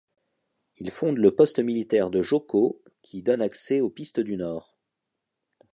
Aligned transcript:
Il 0.77 0.89
fonde 0.89 1.19
le 1.19 1.35
poste 1.35 1.59
militaire 1.59 2.09
de 2.09 2.23
Joko 2.23 2.81
qui 3.03 3.21
donne 3.21 3.39
accès 3.43 3.81
aux 3.81 3.91
pistes 3.91 4.19
du 4.19 4.35
nord. 4.35 4.75